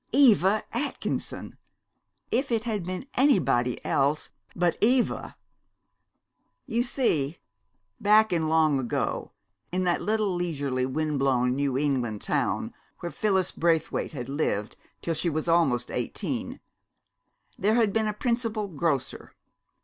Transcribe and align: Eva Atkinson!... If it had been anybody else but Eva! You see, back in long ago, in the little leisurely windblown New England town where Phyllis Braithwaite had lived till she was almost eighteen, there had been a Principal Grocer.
Eva 0.13 0.63
Atkinson!... 0.73 1.59
If 2.31 2.51
it 2.51 2.63
had 2.63 2.85
been 2.85 3.05
anybody 3.13 3.85
else 3.85 4.31
but 4.55 4.75
Eva! 4.81 5.37
You 6.65 6.81
see, 6.81 7.37
back 7.99 8.33
in 8.33 8.49
long 8.49 8.79
ago, 8.79 9.33
in 9.71 9.83
the 9.83 9.99
little 9.99 10.33
leisurely 10.33 10.87
windblown 10.87 11.55
New 11.55 11.77
England 11.77 12.23
town 12.23 12.73
where 13.01 13.11
Phyllis 13.11 13.51
Braithwaite 13.51 14.13
had 14.13 14.27
lived 14.27 14.75
till 15.03 15.13
she 15.13 15.29
was 15.29 15.47
almost 15.47 15.91
eighteen, 15.91 16.61
there 17.59 17.75
had 17.75 17.93
been 17.93 18.07
a 18.07 18.13
Principal 18.13 18.67
Grocer. 18.67 19.35